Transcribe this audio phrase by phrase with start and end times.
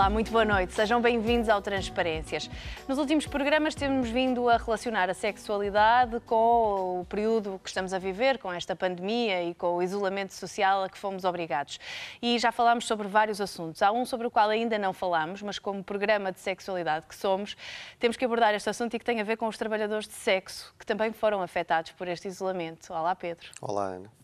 [0.00, 0.72] Olá, muito boa noite.
[0.72, 2.48] Sejam bem-vindos ao Transparências.
[2.88, 7.98] Nos últimos programas temos vindo a relacionar a sexualidade com o período que estamos a
[7.98, 11.78] viver, com esta pandemia e com o isolamento social a que fomos obrigados.
[12.22, 13.82] E já falámos sobre vários assuntos.
[13.82, 17.54] Há um sobre o qual ainda não falámos, mas como programa de sexualidade que somos,
[17.98, 20.74] temos que abordar este assunto e que tem a ver com os trabalhadores de sexo
[20.78, 22.90] que também foram afetados por este isolamento.
[22.90, 23.50] Olá, Pedro.
[23.60, 24.19] Olá, Ana.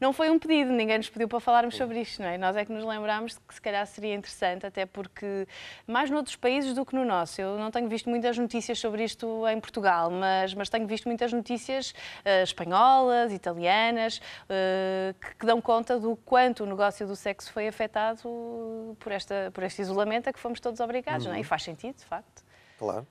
[0.00, 2.38] Não foi um pedido, ninguém nos pediu para falarmos sobre isto, não é?
[2.38, 5.46] Nós é que nos lembrámos que se calhar seria interessante, até porque
[5.86, 7.40] mais noutros países do que no nosso.
[7.40, 11.32] Eu não tenho visto muitas notícias sobre isto em Portugal, mas, mas tenho visto muitas
[11.32, 17.52] notícias uh, espanholas, italianas, uh, que, que, dão conta do quanto o negócio do sexo
[17.52, 21.32] foi afetado por, esta, por este isolamento a que fomos todos obrigados, uhum.
[21.32, 21.40] não é?
[21.40, 22.42] E faz sentido, de facto.
[22.78, 23.06] Claro.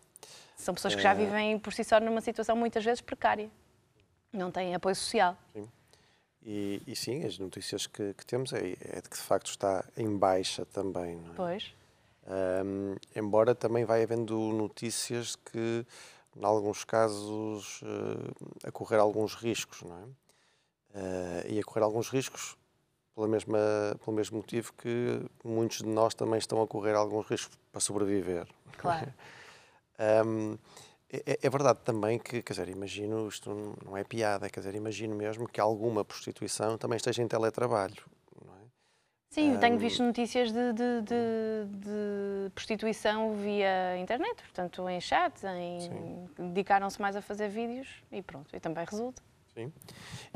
[0.55, 1.15] São pessoas que já é.
[1.15, 3.49] vivem por si só numa situação muitas vezes precária.
[4.33, 5.37] Não têm apoio social.
[5.53, 5.69] Sim.
[6.49, 9.83] E, e, sim, as notícias que, que temos é, é, de que de facto está
[9.97, 11.17] em baixa também.
[11.17, 11.35] Não é?
[11.35, 11.73] Pois.
[12.65, 15.85] Um, embora também vai havendo notícias que,
[16.37, 20.03] em alguns casos, uh, a correr alguns riscos, não é?
[20.97, 22.55] Uh, e a correr alguns riscos
[23.13, 23.59] pela mesma,
[24.05, 28.47] pelo mesmo motivo que muitos de nós também estão a correr alguns riscos para sobreviver.
[28.77, 29.13] Claro.
[30.25, 30.57] um,
[31.09, 34.75] é, é, é, verdade também que, quer dizer, imagino, isto não é piada, quer dizer,
[34.75, 38.03] imagino mesmo que alguma prostituição também esteja em teletrabalho.
[38.45, 38.59] Não é?
[39.29, 45.45] Sim, um, tenho visto notícias de, de, de, de, prostituição via internet, portanto, em chats,
[45.45, 46.27] em...
[46.37, 49.23] dedicaram-se mais a fazer vídeos e pronto, e também resulta.
[49.53, 49.71] Sim,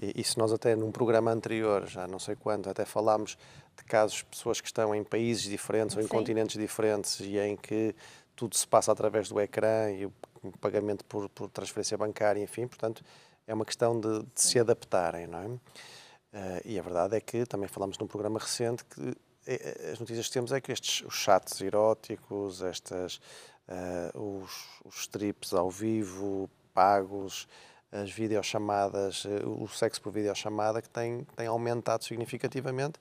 [0.02, 3.38] e, e se nós até num programa anterior, já não sei quando, até falámos
[3.78, 6.10] de casos de pessoas que estão em países diferentes ou em Sim.
[6.10, 7.94] continentes diferentes e em que
[8.38, 10.14] tudo se passa através do ecrã e o
[10.60, 13.04] pagamento por, por transferência bancária, enfim, portanto,
[13.46, 15.46] é uma questão de, de se adaptarem, não é?
[15.48, 19.14] Uh, e a verdade é que também falamos num programa recente que
[19.46, 23.20] é, é, as notícias que temos é que estes os chats eróticos, estas,
[23.68, 27.48] uh, os, os strips ao vivo, pagos,
[27.92, 32.98] as videochamadas, o sexo por videochamada que tem, tem aumentado significativamente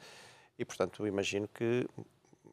[0.59, 1.87] e, portanto, imagino que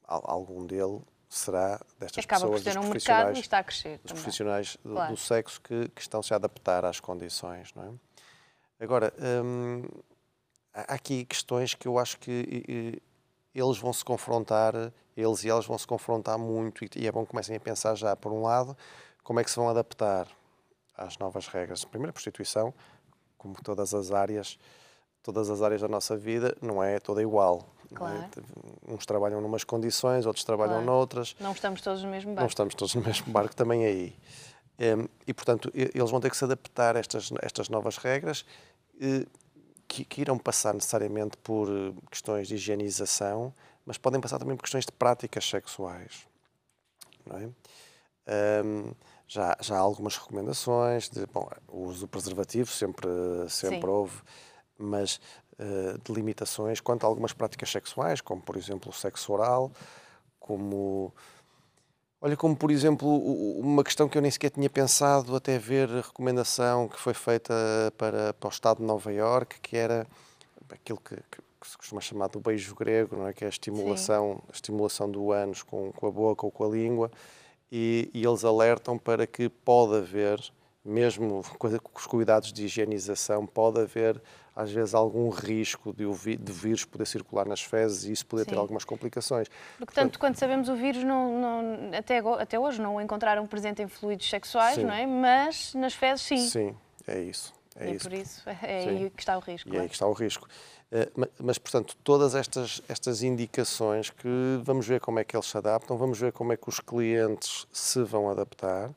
[0.05, 4.13] algum dele será destas Acaba pessoas, por ser um mercado e está a crescer dos
[4.13, 5.13] profissionais do, claro.
[5.13, 8.83] do, sexo que, que estão-se a adaptar às condições, não é?
[8.83, 9.83] Agora, hum,
[10.73, 13.01] há aqui questões que eu acho que
[13.53, 14.73] eles vão se confrontar,
[15.15, 17.95] eles e elas vão se confrontar muito e, e é bom que comecem a pensar
[17.95, 18.77] já, por um lado,
[19.23, 20.27] como é que se vão adaptar
[20.95, 21.83] às novas regras.
[21.83, 22.73] Primeiro, a prostituição,
[23.37, 24.57] como todas as áreas,
[25.21, 27.67] todas as áreas da nossa vida, não é toda igual.
[27.93, 28.17] Claro.
[28.17, 28.91] É?
[28.91, 30.85] Uns trabalham numas condições, outros trabalham claro.
[30.85, 31.35] noutras.
[31.39, 32.41] Não estamos todos no mesmo barco.
[32.41, 34.15] Não estamos todos no mesmo barco também aí.
[35.25, 38.45] E, portanto, eles vão ter que se adaptar a estas, estas novas regras
[39.87, 43.53] que, que irão passar necessariamente por eh, questões de higienização,
[43.85, 46.27] mas podem passar também por questões de práticas sexuais.
[47.29, 48.63] É?
[48.63, 48.93] Um,
[49.27, 53.09] já, já há algumas recomendações de bom, o uso do preservativo, sempre,
[53.49, 54.21] sempre houve,
[54.77, 55.19] mas
[55.59, 59.71] uh, de limitações quanto a algumas práticas sexuais, como por exemplo o sexo oral,
[60.39, 61.13] como.
[62.19, 63.07] Olha, como por exemplo,
[63.59, 67.53] uma questão que eu nem sequer tinha pensado até ver a recomendação que foi feita
[67.95, 70.07] para, para o Estado de Nova Iorque, que era
[70.71, 73.33] aquilo que, que, que se costuma chamar do beijo grego, não é?
[73.33, 76.67] que é a estimulação, a estimulação do ânus com, com a boca ou com a
[76.67, 77.11] língua,
[77.71, 80.39] e, e eles alertam para que pode haver,
[80.87, 84.21] mesmo com os cuidados de higienização, pode haver
[84.55, 88.49] às vezes algum risco de o vírus poder circular nas fezes e isso poder Sim.
[88.51, 89.47] ter algumas complicações.
[89.77, 93.83] Porque, Portanto, quando sabemos o vírus, não, não, até, até hoje não o encontraram presente
[93.83, 94.83] em fluidos sexuais, sim.
[94.83, 95.05] não é?
[95.05, 96.37] Mas nas fezes, sim.
[96.37, 96.75] Sim,
[97.07, 97.53] é isso.
[97.75, 98.09] É e isso.
[98.09, 98.89] por isso é sim.
[98.89, 99.69] aí que está o risco.
[99.71, 100.47] E é aí que está o risco.
[100.91, 105.57] Eh, mas, portanto, todas estas, estas indicações que vamos ver como é que eles se
[105.57, 108.89] adaptam, vamos ver como é que os clientes se vão adaptar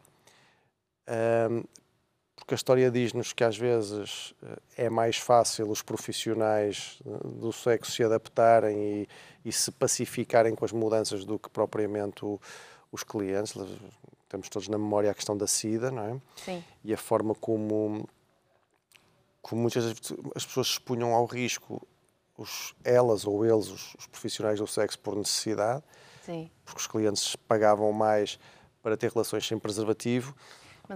[2.41, 7.53] porque a história diz-nos que às vezes eh, é mais fácil os profissionais eh, do
[7.53, 9.09] sexo se adaptarem e,
[9.45, 12.41] e se pacificarem com as mudanças do que propriamente o,
[12.91, 13.55] os clientes.
[14.29, 16.21] Temos todos na memória a questão da SIDA, não é?
[16.37, 16.65] Sim.
[16.83, 18.09] E a forma como,
[19.43, 19.85] como muitas
[20.35, 21.87] as pessoas se expunham ao risco,
[22.39, 25.85] os, elas ou eles, os, os profissionais do sexo, por necessidade,
[26.25, 26.51] Sim.
[26.65, 28.39] porque os clientes pagavam mais
[28.83, 30.35] para ter relações sem preservativo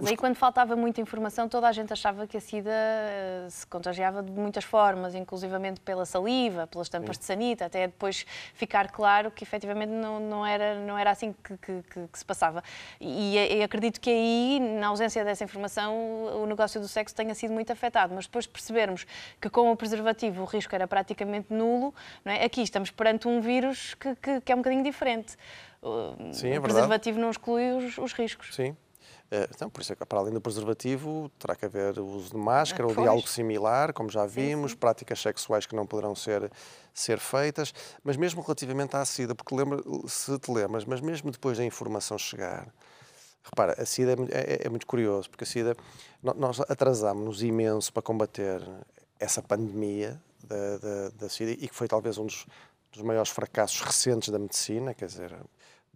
[0.01, 3.65] mas aí, quando faltava muita informação, toda a gente achava que a SIDA eh, se
[3.67, 7.19] contagiava de muitas formas, inclusivamente pela saliva, pelas tampas Sim.
[7.21, 11.57] de sanita, até depois ficar claro que efetivamente não, não, era, não era assim que,
[11.57, 12.63] que, que, que se passava.
[12.99, 15.95] E, e, acredito que aí, na ausência dessa informação,
[16.41, 18.13] o negócio do sexo tenha sido muito afetado.
[18.13, 19.05] Mas depois percebermos
[19.39, 21.93] que com o preservativo o risco era praticamente nulo,
[22.25, 22.43] é?
[22.43, 25.37] aqui estamos perante um vírus que, que, é um bocadinho diferente
[26.31, 28.55] Sim, é o preservativo não exclui os, os riscos.
[28.55, 28.75] Sim.
[29.51, 32.37] Então, por isso é que, para além do preservativo, terá que haver o uso de
[32.37, 34.79] máscara ah, ou de algo similar, como já vimos, sim, sim.
[34.79, 36.51] práticas sexuais que não poderão ser,
[36.93, 37.73] ser feitas,
[38.03, 42.17] mas mesmo relativamente à SIDA, porque lembra, se te lembras, mas mesmo depois da informação
[42.17, 42.67] chegar,
[43.43, 45.75] repara, a SIDA é, é, é muito curioso, porque a SIDA,
[46.21, 48.61] nós atrasámos-nos imenso para combater
[49.19, 52.45] essa pandemia da, da, da SIDA e que foi talvez um dos,
[52.91, 55.35] dos maiores fracassos recentes da medicina, quer dizer,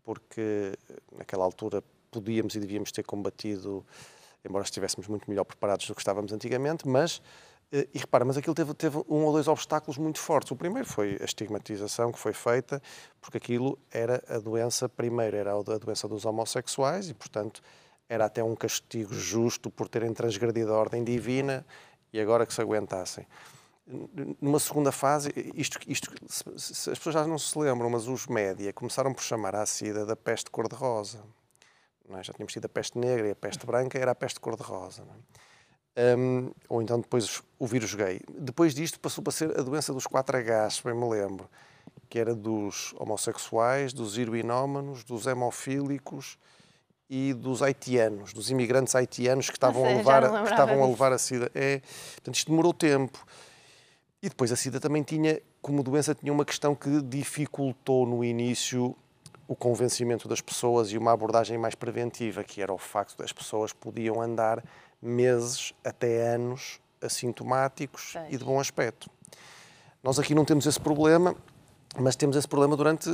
[0.04, 0.74] porque
[1.16, 3.86] naquela altura podíamos e devíamos ter combatido,
[4.44, 7.22] embora estivéssemos muito melhor preparados do que estávamos antigamente, mas,
[7.72, 10.52] eh, e repara, mas aquilo teve, teve um ou dois obstáculos muito fortes.
[10.52, 12.82] O primeiro foi a estigmatização que foi feita,
[13.22, 17.62] porque aquilo era a doença, primeiro era a doença dos homossexuais e, portanto,
[18.10, 21.66] era até um castigo justo por terem transgredido a ordem divina
[22.12, 23.26] e agora que se aguentassem.
[24.40, 29.14] Numa segunda fase, isto, isto, as pessoas já não se lembram, mas os média começaram
[29.14, 31.24] por chamar a SIDA da peste cor-de-rosa.
[32.18, 32.24] É?
[32.24, 35.04] Já tínhamos tido a peste negra e a peste branca, era a peste cor-de-rosa.
[35.04, 36.16] É?
[36.18, 38.22] Um, ou então depois o vírus gay.
[38.38, 41.50] Depois disto passou para ser a doença dos 4Hs, bem me lembro,
[42.10, 46.38] que era dos homossexuais, dos heroinómanos, dos hemofílicos
[47.10, 51.18] e dos haitianos, dos imigrantes haitianos que estavam, a, levar, que estavam a levar a
[51.18, 51.52] SIDA.
[51.54, 51.82] É,
[52.16, 53.26] portanto, isto demorou tempo.
[54.22, 58.96] E depois a SIDA também tinha, como doença, tinha uma questão que dificultou no início
[59.50, 63.74] o convencimento das pessoas e uma abordagem mais preventiva, que era o facto das pessoas
[63.74, 64.64] podiam andar
[65.02, 69.10] meses até anos assintomáticos e de bom aspecto.
[70.04, 71.36] Nós aqui não temos esse problema,
[71.98, 73.10] mas temos esse problema durante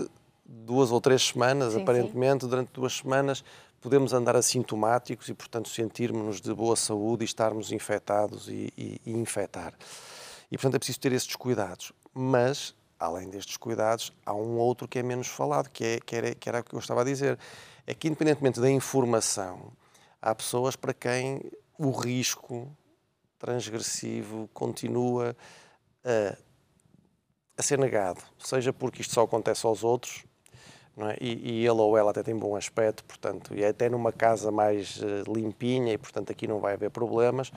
[0.46, 2.50] duas ou três semanas, sim, aparentemente, sim.
[2.50, 3.42] durante duas semanas
[3.80, 9.12] podemos andar assintomáticos e, portanto, sentirmos-nos de boa saúde e estarmos infectados e, e, e
[9.14, 9.74] infectar.
[10.52, 11.94] E, portanto, é preciso ter esses cuidados.
[12.14, 16.36] Mas, além destes cuidados, há um outro que é menos falado, que, é, que, era,
[16.36, 17.38] que era o que eu estava a dizer.
[17.86, 19.72] É que, independentemente da informação,
[20.22, 21.42] há pessoas para quem
[21.78, 22.76] o risco
[23.38, 25.36] transgressivo continua
[26.04, 26.38] a,
[27.58, 30.24] a ser negado, seja porque isto só acontece aos outros,
[30.98, 31.18] é?
[31.20, 34.52] e, e, ele ou ela até tem bom aspecto, portanto, e é até numa casa
[34.52, 37.52] mais uh, limpinha, e portanto aqui não vai haver problemas,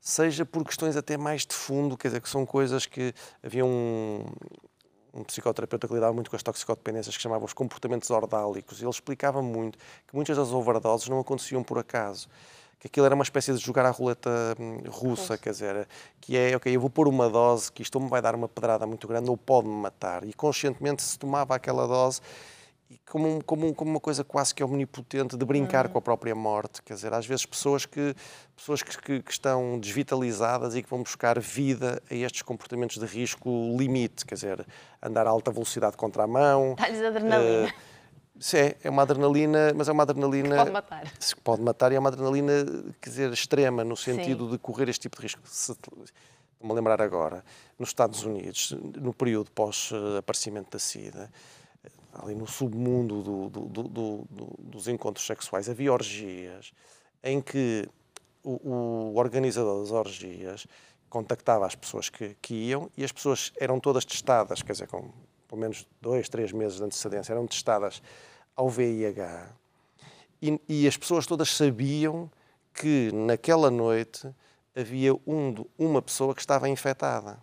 [0.00, 4.24] seja por questões até mais de fundo, quer dizer, que são coisas que havia um,
[5.18, 8.90] um psicoterapeuta que lidava muito com as toxicodependências que chamavam os comportamentos ordálicos, e ele
[8.90, 12.28] explicava muito que muitas das overdoses não aconteciam por acaso,
[12.78, 15.88] que aquilo era uma espécie de jogar à roleta hum, russa, quer dizer,
[16.20, 18.86] que é, ok, eu vou pôr uma dose que isto me vai dar uma pedrada
[18.86, 22.20] muito grande ou pode-me matar, e conscientemente se tomava aquela dose
[23.06, 25.92] como, como, como uma coisa quase que omnipotente de brincar uhum.
[25.92, 26.82] com a própria morte.
[26.82, 28.14] Quer dizer, às vezes pessoas que,
[28.56, 33.48] pessoas que, que, estão desvitalizadas e que vão buscar vida a estes comportamentos de risco
[33.76, 34.66] limite, quer dizer,
[35.02, 36.74] andar a alta velocidade contra a mão.
[36.78, 37.68] Dá-lhes adrenalina.
[37.68, 37.98] Uh,
[38.40, 40.50] Sim, é uma adrenalina, mas é uma adrenalina.
[40.50, 41.12] Que pode matar.
[41.18, 42.52] Se pode matar e é uma adrenalina,
[43.00, 44.50] quer dizer, extrema, no sentido Sim.
[44.52, 45.42] de correr este tipo de risco.
[45.44, 47.44] Estou-me a lembrar agora,
[47.78, 51.30] nos Estados Unidos, no período pós-aparecimento da SIDA,
[52.22, 56.72] ali no submundo do, do, do, dos encontros sexuais, havia orgias
[57.22, 57.88] em que
[58.42, 60.66] o, o organizador das orgias
[61.08, 65.10] contactava as pessoas que, que, iam e as pessoas eram todas testadas, quer dizer, com
[65.46, 68.02] pelo menos dois, três meses de antecedência, eram testadas
[68.54, 69.50] ao VIH
[70.40, 72.30] e, e as pessoas todas sabiam
[72.74, 74.28] que naquela noite
[74.74, 77.38] havia um, uma pessoa que estava infectada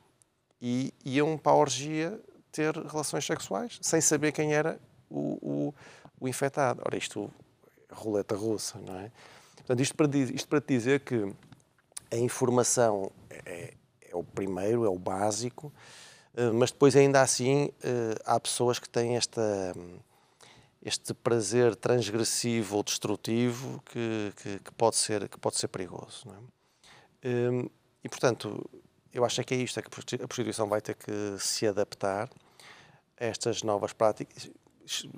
[0.62, 2.20] e iam para a orgia
[2.55, 5.75] ter relações sexuais sem saber quem era o, o,
[6.19, 6.81] o infectado.
[6.85, 7.29] Ora, isto
[7.91, 9.12] é roleta russa, não é?
[9.57, 11.33] Portanto, isto para, isto para dizer que
[12.12, 15.74] a informação é, é o primeiro, é o básico,
[16.35, 19.74] eh, mas depois, ainda assim, eh, há pessoas que têm esta,
[20.81, 26.27] este prazer transgressivo ou destrutivo que, que, que, pode, ser, que pode ser perigoso.
[27.24, 27.29] É?
[27.29, 27.69] Eh,
[28.03, 28.63] e, portanto,
[29.12, 32.29] eu acho que é isto, é que a prostituição vai ter que se adaptar
[33.17, 34.50] estas novas práticas,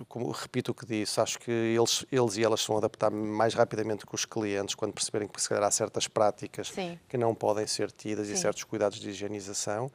[0.07, 4.05] como repito o que disse, acho que eles, eles e elas vão adaptar mais rapidamente
[4.05, 6.97] que os clientes quando perceberem que se calhar há certas práticas Sim.
[7.07, 8.33] que não podem ser tidas Sim.
[8.33, 9.91] e certos cuidados de higienização.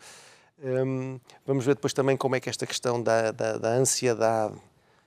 [0.63, 4.55] Um, vamos ver depois também como é que esta questão da, da, da, ansiedade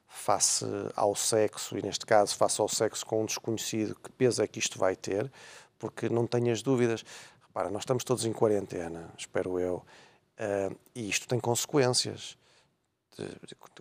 [0.08, 4.48] face ao sexo, e neste caso face ao sexo com um desconhecido, que peso é
[4.48, 5.32] que isto vai ter,
[5.78, 7.06] porque não tenhas dúvidas.
[7.46, 9.75] Repara, nós estamos todos em quarentena, espero eu,
[10.40, 12.38] uh, e isto tem consequências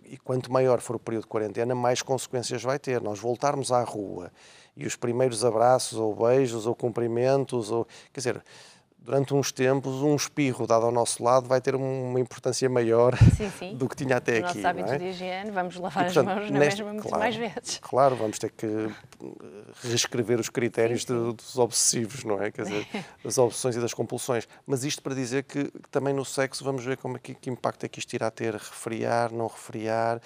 [0.05, 3.01] e quanto maior for o período de quarentena, mais consequências vai ter.
[3.01, 4.31] Nós voltarmos à rua
[4.75, 8.43] e os primeiros abraços, ou beijos, ou cumprimentos, ou, quer dizer,
[9.05, 13.49] durante uns tempos, um espirro dado ao nosso lado vai ter uma importância maior sim,
[13.51, 13.75] sim.
[13.77, 14.47] do que tinha até Os aqui.
[14.47, 14.97] Nossos hábitos é?
[14.97, 17.79] de higiene, vamos lavar e, portanto, as mãos na neste, mesma muito claro, mais vezes.
[17.79, 18.89] Claro, vamos ter que
[19.83, 22.51] reescrever os critérios sim, de, dos obsessivos, não é?
[22.51, 22.87] Quer dizer,
[23.23, 24.47] das obsessões e das compulsões.
[24.65, 27.85] Mas isto para dizer que também no sexo vamos ver como é que, que impacto
[27.85, 30.17] é que isto irá ter, refriar, não refriar.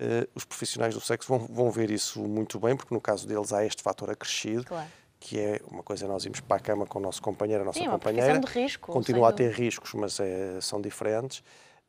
[0.00, 3.52] Uh, os profissionais do sexo vão, vão ver isso muito bem, porque no caso deles
[3.52, 4.64] há este fator acrescido.
[4.64, 4.88] Claro
[5.24, 7.78] que é uma coisa nós irmos para a cama com o nosso companheiro, a nossa
[7.78, 8.38] Sim, companheira.
[8.38, 11.38] de risco, continua a ter riscos, mas é, são diferentes.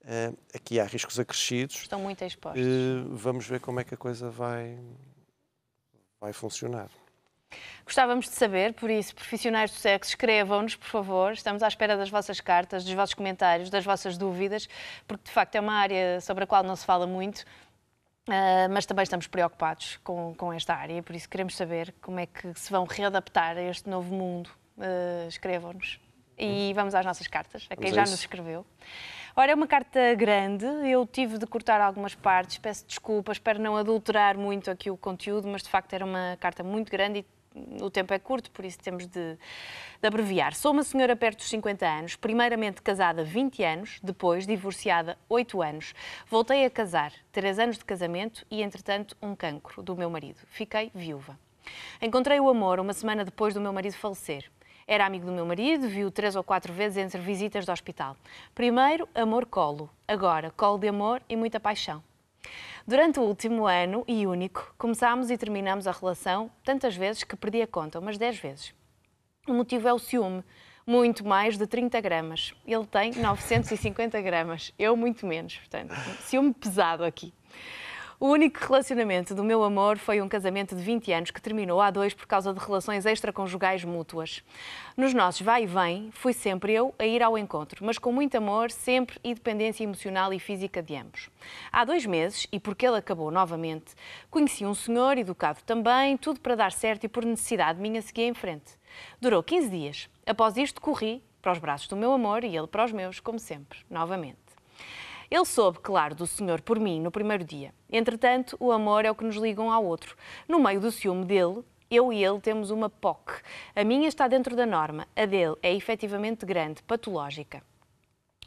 [0.03, 1.75] Uh, aqui há riscos acrescidos.
[1.75, 2.61] Estão muito expostos.
[2.61, 4.79] Uh, vamos ver como é que a coisa vai,
[6.21, 6.89] vai funcionar.
[7.85, 11.33] Gostávamos de saber, por isso, profissionais do sexo, escrevam-nos, por favor.
[11.33, 14.67] Estamos à espera das vossas cartas, dos vossos comentários, das vossas dúvidas,
[15.05, 17.43] porque de facto é uma área sobre a qual não se fala muito.
[18.27, 22.25] Uh, mas também estamos preocupados com, com esta área, por isso queremos saber como é
[22.25, 24.49] que se vão readaptar a este novo mundo.
[24.77, 25.99] Uh, Escrevam-nos.
[26.37, 28.65] E vamos às nossas cartas, a quem já nos escreveu.
[29.37, 33.75] Ora, é uma carta grande, eu tive de cortar algumas partes, peço desculpa, espero não
[33.75, 37.25] adulterar muito aqui o conteúdo, mas de facto era uma carta muito grande e
[37.81, 39.37] o tempo é curto, por isso temos de,
[40.01, 40.53] de, abreviar.
[40.53, 45.93] Sou uma senhora perto dos 50 anos, primeiramente casada 20 anos, depois divorciada 8 anos.
[46.27, 50.39] Voltei a casar, 3 anos de casamento e, entretanto, um cancro do meu marido.
[50.47, 51.37] Fiquei viúva.
[52.01, 54.49] Encontrei o amor uma semana depois do meu marido falecer.
[54.87, 58.15] Era amigo do meu marido, viu três ou quatro vezes entre visitas do hospital.
[58.53, 59.89] Primeiro, amor colo.
[60.07, 62.03] Agora, colo de amor e muita paixão.
[62.87, 67.59] Durante o último ano e único, começámos e terminámos a relação tantas vezes que perdi
[67.63, 68.75] a conta, umas 10 vezes.
[69.47, 70.43] O motivo é o ciúme,
[70.85, 72.53] muito mais de 30 gramas.
[72.63, 77.33] Ele tem 950 gramas, eu muito menos, portanto, ciúme pesado aqui.
[78.17, 81.91] O único relacionamento do meu amor foi um casamento de 20 anos que terminou há
[81.91, 84.41] dois por causa de relações extraconjugais mútuas.
[84.95, 88.37] Nos nossos vai e vem, fui sempre eu a ir ao encontro, mas com muito
[88.37, 91.29] amor, sempre e dependência emocional e física de ambos.
[91.69, 93.93] Há dois meses, e porque ele acabou novamente,
[94.31, 98.33] conheci um senhor, educado também, tudo para dar certo e por necessidade minha segui em
[98.33, 98.77] frente.
[99.19, 100.09] Durou 15 dias.
[100.25, 103.39] Após isto, corri para os braços do meu amor e ele para os meus, como
[103.39, 104.44] sempre, novamente.
[105.35, 107.73] Ele soube, claro, do Senhor por mim no primeiro dia.
[107.91, 110.15] Entretanto, o amor é o que nos liga um ao outro.
[110.47, 111.61] No meio do ciúme dele,
[111.91, 113.41] eu e ele temos uma POC.
[113.75, 117.61] A minha está dentro da norma, a dele é efetivamente grande, patológica.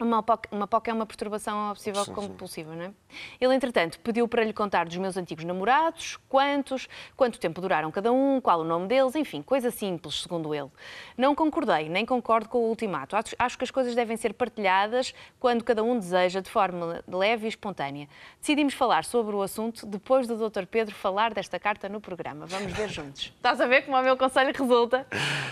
[0.01, 2.93] Uma POC, uma POC é uma perturbação obsessiva compulsiva, não é?
[3.41, 8.13] Ele, entretanto, pediu para lhe contar dos meus antigos namorados, quantos, quanto tempo duraram cada
[8.13, 10.71] um, qual o nome deles, enfim, coisa simples, segundo ele.
[11.17, 13.17] Não concordei, nem concordo com o ultimato.
[13.17, 17.47] Acho, acho que as coisas devem ser partilhadas quando cada um deseja, de forma leve
[17.47, 18.09] e espontânea.
[18.41, 20.67] Decidimos falar sobre o assunto depois do Dr.
[20.67, 22.47] Pedro falar desta carta no programa.
[22.47, 23.33] Vamos ver juntos.
[23.37, 25.07] Estás a ver como o meu conselho resulta?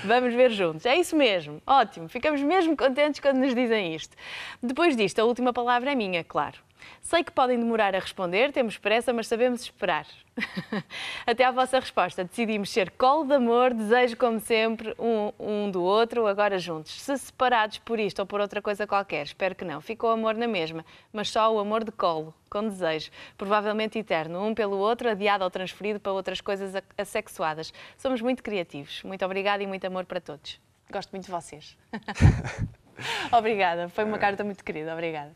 [0.04, 0.86] Vamos ver juntos.
[0.86, 1.60] É isso mesmo.
[1.66, 2.08] Ótimo.
[2.08, 4.16] Ficamos mesmo contentes quando nos dizem isto.
[4.62, 6.58] Depois disto, a última palavra é minha, claro.
[7.00, 10.06] Sei que podem demorar a responder, temos pressa, mas sabemos esperar.
[11.26, 15.82] Até à vossa resposta, decidimos ser colo de amor, desejo como sempre um, um, do
[15.82, 17.00] outro, agora juntos.
[17.00, 19.80] Se separados por isto ou por outra coisa qualquer, espero que não.
[19.80, 24.54] Ficou amor na mesma, mas só o amor de colo, com desejo, provavelmente eterno, um
[24.54, 27.72] pelo outro, adiado ou transferido para outras coisas assexuadas.
[27.96, 29.02] Somos muito criativos.
[29.04, 30.60] Muito obrigada e muito amor para todos.
[30.90, 31.76] Gosto muito de vocês.
[33.32, 35.34] Obrigada, foi uma carta muito querida, obrigada.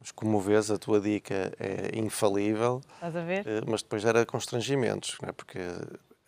[0.00, 2.80] Mas como vês, a tua dica é infalível.
[2.94, 3.46] Estás a ver?
[3.46, 5.32] Eh, mas depois era constrangimentos, não é?
[5.32, 5.58] porque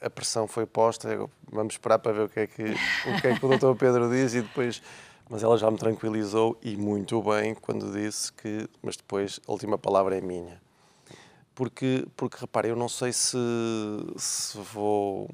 [0.00, 1.08] a pressão foi posta,
[1.50, 3.78] vamos esperar para ver o que é que o, que é que o Dr.
[3.78, 4.82] Pedro diz e depois.
[5.28, 8.68] Mas ela já me tranquilizou e muito bem quando disse que.
[8.82, 10.60] Mas depois a última palavra é minha.
[11.54, 13.36] Porque, porque repare, eu não sei se,
[14.16, 15.28] se vou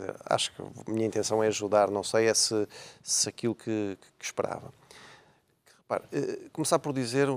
[0.00, 2.66] dizer, acho que a minha intenção é ajudar, não sei é se,
[3.02, 4.72] se aquilo que, que esperava.
[5.88, 7.28] Repare, eh, começar por dizer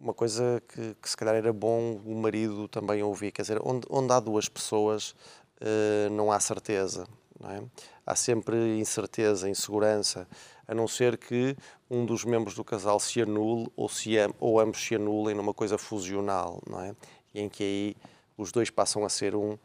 [0.00, 3.86] uma coisa que, que, se calhar era bom o marido também ouvir, quer dizer, onde,
[3.90, 5.14] onde há duas pessoas
[5.60, 7.06] uh, não há certeza,
[7.38, 7.62] não é?
[8.06, 10.26] Há sempre incerteza, insegurança,
[10.66, 11.56] a não ser que
[11.90, 15.76] um dos membros do casal se anule ou, se, ou ambos se anulem numa coisa
[15.76, 16.94] fusional, não é?
[17.34, 17.96] E em que aí
[18.38, 19.58] os dois passam a ser um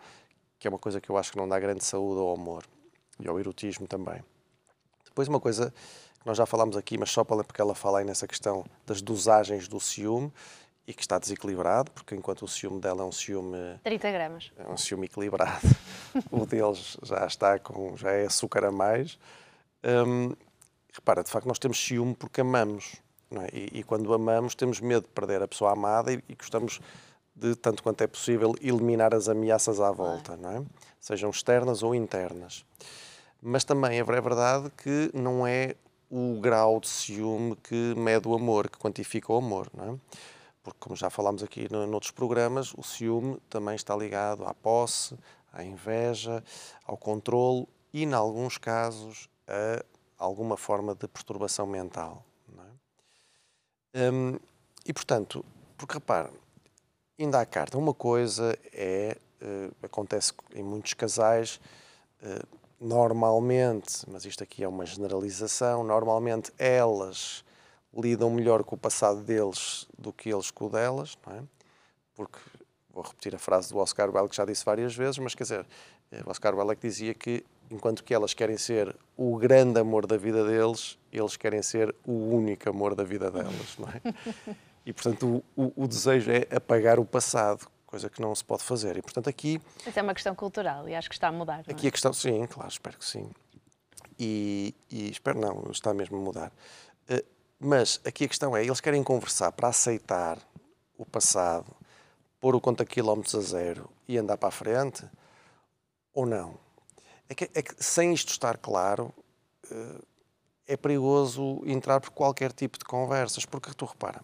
[0.61, 2.63] que é uma coisa que eu acho que não dá grande saúde ao amor
[3.19, 4.23] e ao erotismo também.
[5.03, 5.73] Depois uma coisa
[6.19, 9.01] que nós já falámos aqui, mas só para porque ela fala aí nessa questão das
[9.01, 10.31] dosagens do ciúme
[10.85, 14.51] e que está desequilibrado, porque enquanto o ciúme dela é um ciúme 30 gramas.
[14.55, 15.67] É um ciúme equilibrado.
[16.29, 19.17] o deles já está com já é açúcar a mais.
[19.83, 20.35] Hum,
[20.93, 22.97] repara, de facto nós temos ciúme porque amamos,
[23.31, 23.49] é?
[23.51, 26.79] e, e, quando amamos temos medo de perder a pessoa amada e, e gostamos
[27.41, 30.63] de, tanto quanto é possível, eliminar as ameaças à volta, não é?
[30.99, 32.63] sejam externas ou internas.
[33.41, 35.75] Mas também é verdade que não é
[36.11, 39.97] o grau de ciúme que mede o amor, que quantifica o amor, não é?
[40.61, 45.17] Porque, como já falámos aqui noutros programas, o ciúme também está ligado à posse,
[45.51, 46.43] à inveja,
[46.85, 49.83] ao controle e, em alguns casos, a
[50.19, 52.23] alguma forma de perturbação mental.
[53.95, 54.11] É?
[54.11, 54.37] Hum,
[54.85, 55.43] e, portanto,
[55.75, 56.29] porque repara,
[57.23, 61.59] ainda à carta, uma coisa é, uh, acontece em muitos casais,
[62.21, 62.47] uh,
[62.79, 67.43] normalmente, mas isto aqui é uma generalização, normalmente elas
[67.95, 71.43] lidam melhor com o passado deles do que eles com o delas, não é?
[72.15, 72.39] Porque,
[72.89, 75.67] vou repetir a frase do Oscar Wilde que já disse várias vezes, mas quer dizer,
[76.11, 80.05] eh, Oscar Wilde é que dizia que enquanto que elas querem ser o grande amor
[80.05, 84.01] da vida deles, eles querem ser o único amor da vida delas, não é?
[84.85, 88.97] E, portanto, o, o, desejo é apagar o passado, coisa que não se pode fazer.
[88.97, 89.61] E, portanto, aqui...
[89.85, 91.89] Mas é uma questão cultural e acho que está a mudar, Aqui é?
[91.89, 92.11] a questão...
[92.13, 93.29] Sim, claro, espero que sim.
[94.17, 96.51] E, e espero não, está mesmo a mudar.
[97.09, 97.23] Uh,
[97.59, 100.39] mas aqui a questão é, eles querem conversar para aceitar
[100.97, 101.75] o passado,
[102.39, 105.05] pôr o conta quilómetros a zero e andar para a frente,
[106.13, 106.55] ou não?
[107.29, 109.13] É que, é que sem isto estar claro,
[109.71, 110.03] uh,
[110.67, 114.21] é perigoso entrar por qualquer tipo de conversas, porque tu repara,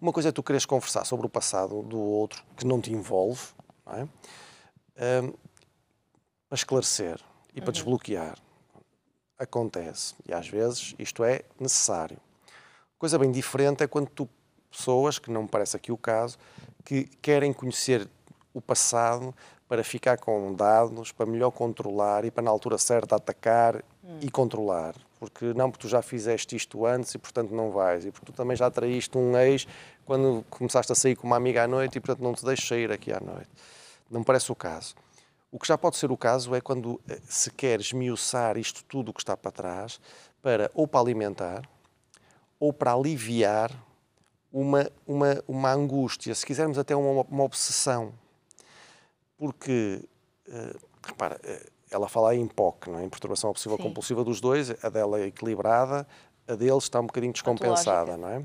[0.00, 3.42] uma coisa é tu queres conversar sobre o passado do outro que não te envolve,
[3.86, 4.02] não é?
[5.22, 5.32] Um,
[6.48, 7.20] para esclarecer
[7.54, 7.72] e para uhum.
[7.72, 8.38] desbloquear.
[9.38, 10.14] Acontece.
[10.26, 12.18] E às vezes isto é necessário.
[12.98, 14.28] Coisa bem diferente é quando tu,
[14.70, 16.38] pessoas, que não me parece aqui o caso,
[16.84, 18.08] que querem conhecer
[18.52, 19.34] o passado
[19.68, 24.18] para ficar com dados, para melhor controlar e para na altura certa atacar hum.
[24.20, 28.10] e controlar porque não, porque tu já fizeste isto antes e portanto não vais, e
[28.10, 29.66] porque tu também já traíste um ex
[30.04, 32.90] quando começaste a sair com uma amiga à noite e portanto não te deixes sair
[32.90, 33.48] aqui à noite.
[34.10, 34.94] Não parece o caso.
[35.50, 39.10] O que já pode ser o caso é quando eh, se quer esmiuçar isto tudo
[39.10, 40.00] o que está para trás
[40.42, 41.62] para ou para alimentar
[42.60, 43.72] ou para aliviar
[44.52, 48.12] uma, uma, uma angústia, se quisermos até uma, uma obsessão.
[49.36, 50.02] Porque,
[50.48, 53.04] uh, repara, uh, ela fala em POC, não é?
[53.04, 53.82] em perturbação obsessiva Sim.
[53.82, 56.06] compulsiva dos dois, a dela é equilibrada,
[56.46, 58.44] a dele está um bocadinho descompensada, não é?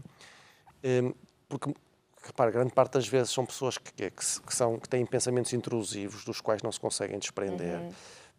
[0.84, 1.13] Hum,
[1.47, 1.73] porque,
[2.21, 6.25] repara, grande parte das vezes são pessoas que, que, que, são, que têm pensamentos intrusivos
[6.25, 7.79] dos quais não se conseguem desprender.
[7.79, 7.91] Uhum.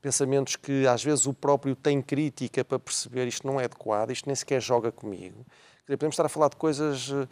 [0.02, 4.26] Pensamentos que às vezes o próprio tem crítica para perceber isto não é adequado, isto
[4.26, 5.46] nem sequer joga comigo.
[5.84, 7.26] Dizer, podemos estar a falar de coisas eh,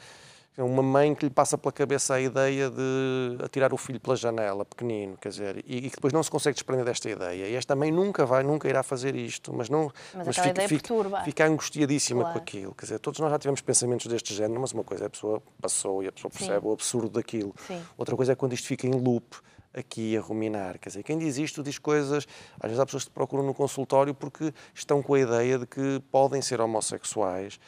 [0.58, 4.64] uma mãe que lhe passa pela cabeça a ideia de atirar o filho pela janela,
[4.66, 7.48] pequenino, quer dizer, e, e que depois não se consegue desprender desta ideia.
[7.48, 11.24] E esta mãe nunca vai, nunca irá fazer isto, mas não, mas, mas fica, fica,
[11.24, 12.34] fica, angustiadíssima claro.
[12.34, 12.74] com aquilo.
[12.74, 15.42] Quer dizer, todos nós já tivemos pensamentos deste género, mas uma coisa é a pessoa
[15.60, 16.68] passou e a pessoa percebe Sim.
[16.68, 17.54] o absurdo daquilo.
[17.66, 17.82] Sim.
[17.96, 19.36] Outra coisa é quando isto fica em loop
[19.72, 20.78] aqui a ruminar.
[20.78, 22.26] Quer dizer, quem diz isto diz coisas.
[22.60, 25.66] Às vezes há pessoas que te procuram no consultório porque estão com a ideia de
[25.66, 27.58] que podem ser homossexuais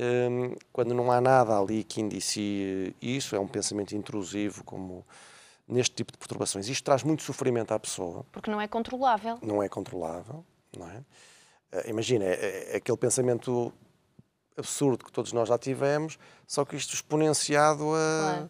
[0.00, 5.04] Hum, quando não há nada ali que indicie isso, é um pensamento intrusivo, como
[5.66, 6.68] neste tipo de perturbações.
[6.68, 8.24] Isto traz muito sofrimento à pessoa.
[8.30, 9.38] Porque não é controlável.
[9.42, 10.44] Não é controlável,
[10.76, 10.98] não é?
[10.98, 13.72] Uh, imagina, é, é, aquele pensamento
[14.56, 18.48] absurdo que todos nós já tivemos, só que isto exponenciado a.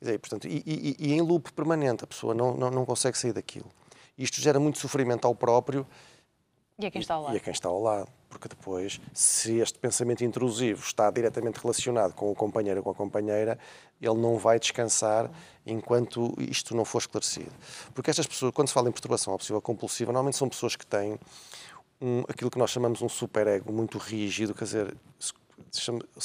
[0.00, 3.34] Dizer, portanto, e, e, e, em loop permanente, a pessoa não, não, não consegue sair
[3.34, 3.70] daquilo.
[4.16, 5.86] Isto gera muito sofrimento ao próprio
[6.84, 7.34] e a quem está ao lado.
[7.34, 8.08] E a quem está ao lado.
[8.28, 12.94] Porque depois, se este pensamento intrusivo está diretamente relacionado com o companheiro ou com a
[12.94, 13.58] companheira,
[14.00, 15.30] ele não vai descansar
[15.66, 17.52] enquanto isto não for esclarecido.
[17.92, 21.18] Porque estas pessoas, quando se fala em perturbação obsessiva compulsiva, normalmente são pessoas que têm
[22.00, 24.96] um, aquilo que nós chamamos um superego muito rígido, quer dizer,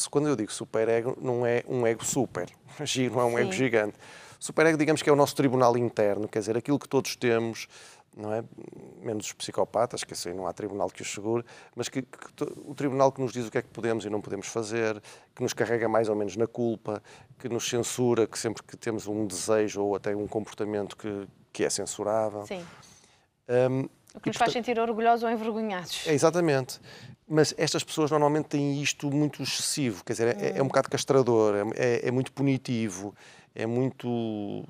[0.09, 2.49] quando eu digo superego, não é um ego super,
[3.11, 3.37] não é um Sim.
[3.37, 3.97] ego gigante.
[4.39, 7.67] Superego, digamos que é o nosso tribunal interno, quer dizer, aquilo que todos temos
[8.15, 8.43] não é?
[9.01, 11.43] Menos os psicopatas, que assim não há tribunal que os segure,
[11.75, 14.21] mas que, que, o tribunal que nos diz o que é que podemos e não
[14.21, 15.01] podemos fazer,
[15.35, 17.03] que nos carrega mais ou menos na culpa,
[17.37, 21.63] que nos censura, que sempre que temos um desejo ou até um comportamento que, que
[21.63, 22.45] é censurável.
[22.45, 22.65] Sim.
[23.49, 26.07] Um, o que nos faz sentir orgulhosos ou envergonhados.
[26.07, 26.79] É, exatamente.
[27.27, 31.55] Mas estas pessoas normalmente têm isto muito excessivo, quer dizer, é, é um bocado castrador,
[31.55, 33.15] é, é, é muito punitivo,
[33.55, 34.07] é muito,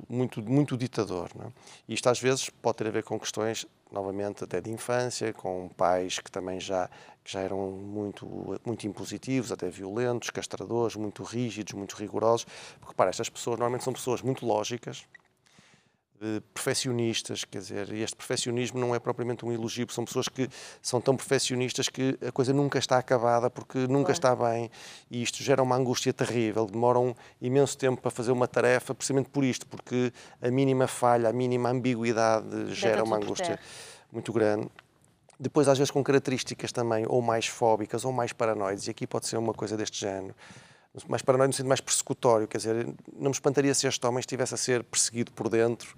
[0.07, 1.29] muito, muito ditador.
[1.35, 1.49] Não é?
[1.89, 6.19] Isto às vezes pode ter a ver com questões, novamente, até de infância, com pais
[6.19, 6.89] que também já,
[7.25, 12.45] já eram muito, muito impositivos, até violentos, castradores, muito rígidos, muito rigorosos.
[12.79, 15.05] Porque, para estas pessoas normalmente são pessoas muito lógicas,
[16.53, 20.49] perfeccionistas, quer dizer, este perfeccionismo não é propriamente um elogio, são pessoas que
[20.81, 24.11] são tão perfeccionistas que a coisa nunca está acabada porque nunca claro.
[24.11, 24.71] está bem
[25.09, 29.43] e isto gera uma angústia terrível, demoram imenso tempo para fazer uma tarefa precisamente por
[29.43, 30.11] isto, porque
[30.41, 33.59] a mínima falha, a mínima ambiguidade gera uma angústia
[34.11, 34.67] muito grande.
[35.39, 39.27] depois às vezes com características também ou mais fóbicas ou mais paranoides, e aqui pode
[39.27, 40.35] ser uma coisa deste género,
[41.07, 44.53] mais paranoide no sentido mais persecutório, quer dizer, não me espantaria se este homem estivesse
[44.53, 45.93] a ser perseguido por dentro,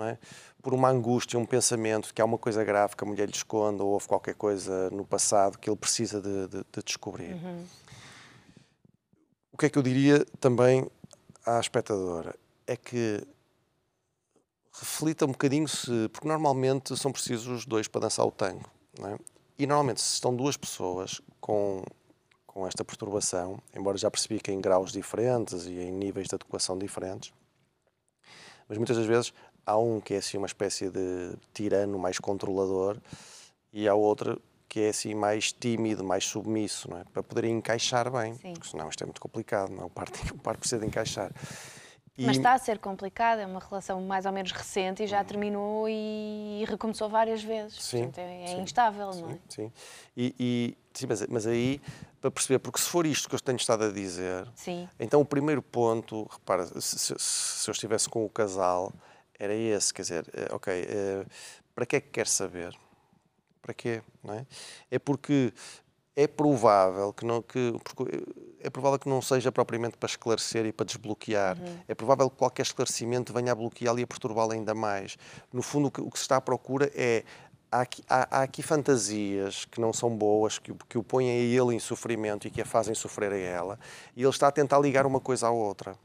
[0.00, 0.18] é?
[0.62, 3.34] por uma angústia, um pensamento de que há uma coisa grave que a mulher lhe
[3.34, 7.34] esconde ou houve qualquer coisa no passado que ele precisa de, de, de descobrir.
[7.34, 7.66] Uhum.
[9.52, 10.90] O que é que eu diria também
[11.46, 12.34] à espectadora?
[12.66, 13.22] É que
[14.72, 16.08] reflita um bocadinho se.
[16.08, 18.68] Porque normalmente são precisos dois para dançar o tango.
[19.00, 19.18] É?
[19.58, 21.84] E normalmente, se estão duas pessoas com,
[22.46, 26.76] com esta perturbação, embora já percebi que em graus diferentes e em níveis de adequação
[26.76, 27.32] diferentes,
[28.68, 29.32] mas muitas das vezes
[29.66, 32.96] há um que é assim uma espécie de tirano mais controlador
[33.72, 37.04] e há outro que é assim mais tímido, mais submisso, não é?
[37.04, 38.54] Para poderem encaixar bem, Sim.
[38.54, 39.86] porque senão isto é muito complicado, não é?
[39.86, 41.30] O par, o par precisa de encaixar.
[42.16, 42.24] E...
[42.24, 45.24] Mas está a ser complicado, é uma relação mais ou menos recente e já uhum.
[45.24, 47.82] terminou e recomeçou várias vezes.
[47.82, 49.38] Sim, Portanto, é, é instável, sim, não é?
[49.48, 49.72] Sim,
[50.16, 51.80] e, e sim, mas, mas, aí,
[52.20, 54.88] para perceber, porque se for isto que eu tenho estado a dizer, sim.
[54.98, 58.92] então o primeiro ponto, repara, se, se, se eu estivesse com o casal,
[59.38, 61.26] era esse, quer dizer, eh, ok, eh,
[61.74, 62.74] para que é que quer saber?
[63.60, 64.02] Para quê?
[64.22, 64.46] Não é?
[64.90, 65.52] é porque
[66.16, 67.74] é provável que não que
[68.60, 71.58] é provável que não seja propriamente para esclarecer e para desbloquear.
[71.58, 71.78] Uhum.
[71.88, 75.18] É provável que qualquer esclarecimento venha a bloqueá-lo e a perturbá-lo ainda mais.
[75.52, 77.24] No fundo, o que se está à procura é
[77.74, 81.34] há aqui, há, há aqui, fantasias que não são boas, que, que o põem a
[81.34, 83.78] ele em sofrimento e que a fazem sofrer a ela,
[84.16, 85.96] e ele está a tentar ligar uma coisa à outra.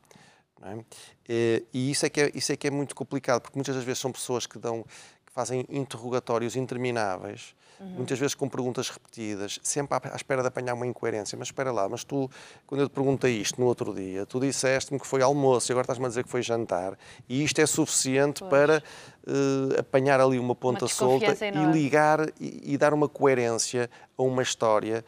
[0.62, 1.63] É?
[1.73, 3.99] E isso é, que é, isso é que é muito complicado, porque muitas das vezes
[3.99, 4.84] são pessoas que dão
[5.25, 7.88] que fazem interrogatórios intermináveis, uhum.
[7.88, 11.38] muitas vezes com perguntas repetidas, sempre à, à, espera de apanhar uma incoerência.
[11.38, 12.30] Mas espera lá, mas tu,
[12.68, 15.84] quando eu te perguntei isto no outro dia, tu disseste-me que foi almoço e agora
[15.84, 18.50] estás-me a dizer que foi jantar, e isto é suficiente pois.
[18.50, 18.84] para
[19.28, 24.24] uh, apanhar ali uma ponta uma solta e ligar e, e dar uma coerência a
[24.24, 25.04] uma história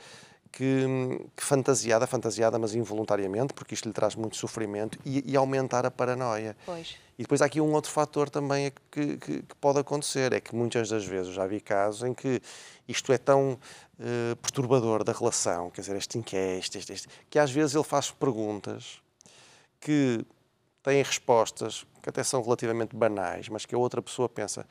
[0.51, 0.85] que,
[1.35, 5.91] que, fantasiada, fantasiada, mas involuntariamente, porque isto lhe traz muito sofrimento, e, e aumentar a
[5.91, 6.55] paranoia.
[6.65, 6.95] Pois.
[7.21, 10.55] E depois há aqui um outro fator também que, que, que, pode acontecer, é que
[10.55, 12.41] muitas das vezes já vi casos em que
[12.87, 17.51] isto é tão uh, perturbador da relação, quer dizer, este inquérito, este, este, que às
[17.51, 19.03] vezes ele faz perguntas
[19.79, 20.25] que
[20.81, 24.65] têm respostas que até são relativamente banais, mas que a outra pessoa pensa,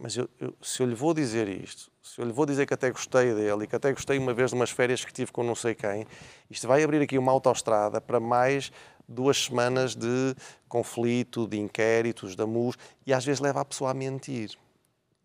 [0.00, 2.74] mas eu, eu, se eu lhe vou dizer isto, se eu lhe vou dizer que
[2.74, 5.44] até gostei dele e que até gostei uma vez de umas férias que tive com
[5.44, 6.04] não sei quem,
[6.50, 8.72] isto vai abrir aqui uma autoestrada para mais
[9.08, 10.34] duas semanas de
[10.68, 14.56] conflito, de inquéritos, de amus, e às vezes leva a pessoa a mentir.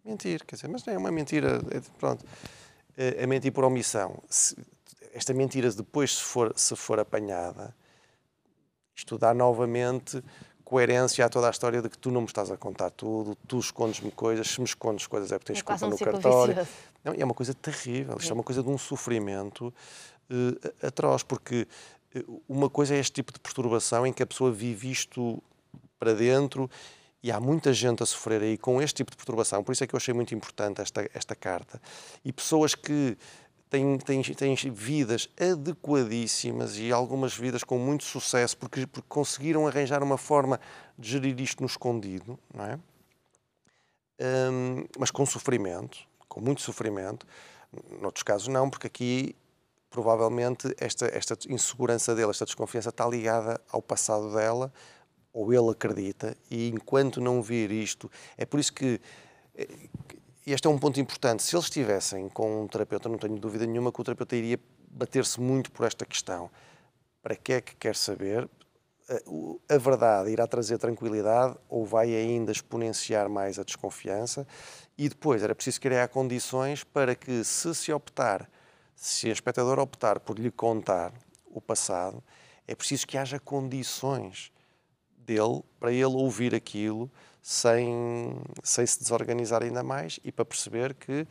[0.04, 2.26] Mentir, quer dizer, mas não é uma mentira, é, pronto,
[2.98, 4.22] é, é mentir por omissão.
[4.30, 4.56] Se,
[5.14, 7.76] esta mentira, depois, se for, se for apanhada,
[8.96, 10.24] isto dá novamente
[10.64, 13.60] coerência a toda a história de que tu não me estás a contar tudo, tu
[13.60, 16.68] escondes-me coisas, se me escondes coisas é porque tens é culpa um no cartório.
[17.04, 18.32] Não, é uma coisa terrível, isto é.
[18.32, 19.74] é uma coisa de um sofrimento
[20.30, 21.68] uh, atroz, porque
[22.48, 25.42] uma coisa é este tipo de perturbação em que a pessoa vive isto
[25.98, 26.70] para dentro
[27.24, 29.88] e há muita gente a sofrer aí com este tipo de perturbação, por isso é
[29.88, 31.80] que eu achei muito importante esta, esta carta.
[32.26, 33.16] E pessoas que
[33.70, 40.02] têm, têm, têm vidas adequadíssimas e algumas vidas com muito sucesso, porque, porque conseguiram arranjar
[40.04, 40.60] uma forma
[40.98, 42.80] de gerir isto no escondido, não é?
[44.52, 47.26] Um, mas com sofrimento, com muito sofrimento.
[48.02, 49.36] Noutros casos não, porque aqui
[49.92, 54.74] provavelmente esta, esta insegurança dela, esta desconfiança está ligada ao passado dela,
[55.34, 59.00] ou ele acredita, e enquanto não vir isto, é por isso que
[59.56, 59.68] eh,
[60.48, 61.44] este é um ponto importante.
[61.44, 65.40] Se eles estivessem com um terapeuta, não tenho dúvida nenhuma que o terapeuta iria bater-se
[65.40, 66.50] muito por esta questão.
[67.22, 68.50] Para que é que quer saber?
[69.70, 74.48] A verdade irá trazer tranquilidade ou vai ainda exponenciar mais a desconfiança?
[74.98, 78.50] E depois era preciso criar condições para que, se se optar,
[79.02, 81.12] se a espectadora optar por lhe contar
[81.48, 82.24] o passado,
[82.68, 84.52] é preciso que haja condições
[85.18, 87.12] dele para ele ouvir aquilo
[87.42, 91.26] sem, sem se desorganizar ainda mais e para perceber que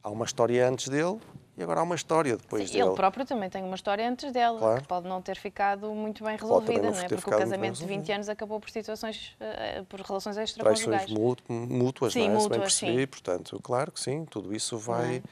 [0.00, 1.18] há uma história antes dele
[1.58, 2.90] e agora há uma história depois Sim, dele.
[2.90, 4.80] Ele próprio também tem uma história antes dela, claro.
[4.80, 7.08] que pode não ter ficado muito bem resolvida, não, não é?
[7.08, 11.06] Porque o casamento de 20 anos acabou por situações, uh, por relações extraconjugais.
[11.06, 12.38] Traições mútuas, sim, não é?
[12.38, 13.06] Mútuas, Se bem percebi, sim.
[13.08, 15.22] portanto, claro que sim, tudo isso vai, é?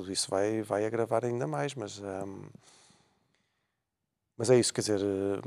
[0.00, 1.98] Tudo isso vai, vai agravar ainda mais, mas...
[1.98, 2.42] Um,
[4.36, 5.42] mas é isso, quer dizer, eu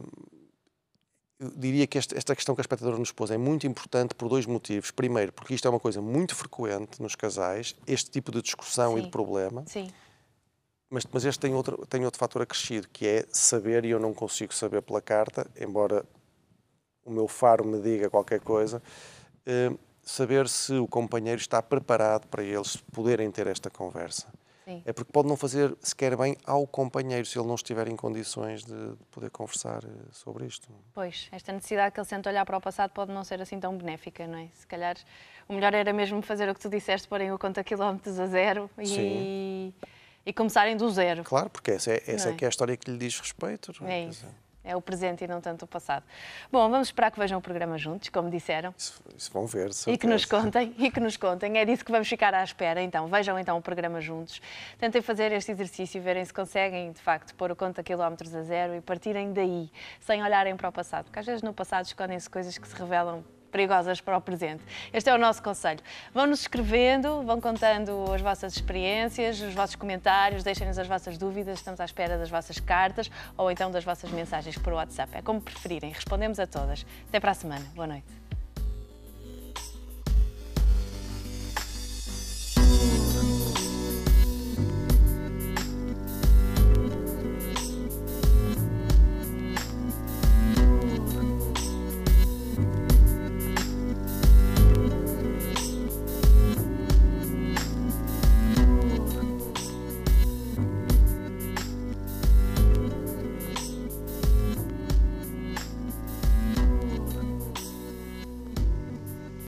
[1.55, 4.45] diria que esta, esta questão que a espectadora nos pôs é muito importante por dois
[4.45, 4.91] motivos.
[4.91, 8.99] Primeiro, porque isto é uma coisa muito frequente nos casais, este tipo de discussão Sim.
[8.99, 9.63] e de problema.
[9.65, 9.91] Sim.
[10.91, 14.13] Mas, mas este tem outro, tem outro fator acrescido, que é saber, e eu não
[14.13, 16.05] consigo saber pela carta, embora
[17.03, 18.81] o meu faro me diga qualquer coisa,
[19.45, 19.71] eh,
[20.03, 24.27] saber se o companheiro está preparado para eles poderem ter esta conversa.
[24.65, 24.81] Sim.
[24.85, 28.63] É porque pode não fazer sequer bem ao companheiro se ele não estiver em condições
[28.63, 30.67] de poder conversar eh, sobre isto.
[30.93, 33.77] Pois, esta necessidade que ele sente olhar para o passado pode não ser assim tão
[33.77, 34.47] benéfica, não é?
[34.53, 34.95] Se calhar
[35.47, 38.69] o melhor era mesmo fazer o que tu disseste, porem o conta quilómetros a zero
[38.79, 39.73] e,
[40.25, 41.23] e começarem do zero.
[41.23, 42.31] Claro, porque essa é, essa é?
[42.31, 43.73] é é a história que lhe diz respeito.
[43.85, 44.25] É isso.
[44.63, 46.05] É o presente e não tanto o passado.
[46.51, 48.73] Bom, vamos esperar que vejam o programa juntos, como disseram.
[48.77, 51.57] Isso, isso vão ver, E que nos contem, e que nos contem.
[51.57, 52.81] É disso que vamos ficar à espera.
[52.81, 54.41] Então, vejam então o programa juntos.
[54.77, 58.41] Tentem fazer este exercício e verem se conseguem, de facto, pôr o conta quilómetros a
[58.41, 61.05] zero e partirem daí, sem olharem para o passado.
[61.05, 63.23] Porque às vezes no passado escondem-se coisas que se revelam
[63.53, 64.63] perigosas para o presente.
[64.91, 65.79] Este é o nosso conselho.
[66.13, 71.79] Vão-nos escrevendo, vão contando as vossas experiências, os vossos comentários, deixem-nos as vossas dúvidas, estamos
[71.79, 75.15] à espera das vossas cartas ou então das vossas mensagens por WhatsApp.
[75.15, 76.83] É como preferirem, respondemos a todas.
[77.07, 77.65] Até para a semana.
[77.75, 78.22] Boa noite.